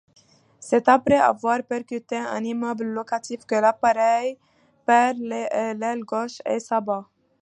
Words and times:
C'est 0.59 0.87
après 0.87 1.19
avoir 1.19 1.61
percuté 1.61 2.17
un 2.17 2.43
immeuble 2.43 2.85
locatif 2.85 3.45
que 3.45 3.53
l'appareil 3.53 4.35
perd 4.83 5.19
l'aile 5.19 6.03
gauche 6.05 6.41
et 6.43 6.59
s'abat. 6.59 7.05